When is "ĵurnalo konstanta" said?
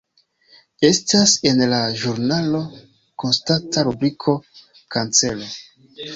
2.05-3.85